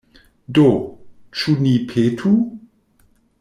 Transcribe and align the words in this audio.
Do, 0.57 0.63
ĉu 1.41 1.55
ni 1.67 1.75
petu? 1.93 2.33